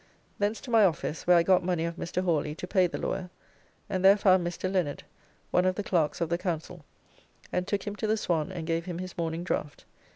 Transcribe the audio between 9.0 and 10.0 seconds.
morning draft.